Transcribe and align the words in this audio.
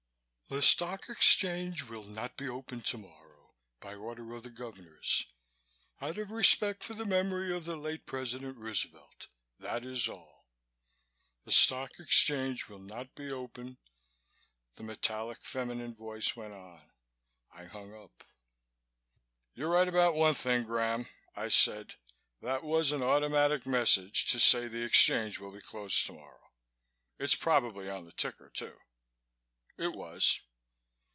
"The 0.49 0.61
Stock 0.61 1.07
Exchange 1.07 1.83
will 1.83 2.03
not 2.03 2.35
be 2.35 2.49
open 2.49 2.81
tomorrow 2.81 3.53
by 3.79 3.95
order 3.95 4.33
of 4.35 4.43
the 4.43 4.49
Governors, 4.49 5.25
out 6.01 6.17
of 6.17 6.29
respect 6.29 6.83
for 6.83 6.93
the 6.93 7.05
memory 7.05 7.55
of 7.55 7.63
the 7.63 7.77
late 7.77 8.05
President 8.05 8.57
Roosevelt. 8.57 9.27
That 9.59 9.85
is 9.85 10.09
all 10.09 10.49
The 11.45 11.53
Stock 11.53 11.97
Exchange 12.01 12.67
will 12.67 12.79
not 12.81 13.15
be 13.15 13.31
open" 13.31 13.77
the 14.75 14.83
metallic 14.83 15.37
feminine 15.45 15.95
voice 15.95 16.35
went 16.35 16.51
on. 16.53 16.81
I 17.53 17.67
hung 17.67 17.93
up. 17.93 18.25
"You're 19.53 19.69
right 19.69 19.87
about 19.87 20.15
one 20.15 20.33
thing, 20.33 20.65
Graham," 20.65 21.05
I 21.33 21.47
said. 21.47 21.95
"That 22.41 22.63
was 22.65 22.91
an 22.91 23.01
automatic 23.01 23.65
message 23.65 24.25
to 24.25 24.37
say 24.37 24.67
the 24.67 24.83
Exchange 24.83 25.39
will 25.39 25.53
be 25.53 25.61
closed 25.61 26.05
tomorrow. 26.05 26.51
It's 27.17 27.35
probably 27.35 27.89
on 27.89 28.03
the 28.03 28.11
ticker, 28.11 28.49
too." 28.49 28.77
It 29.77 29.93
was. 29.93 30.41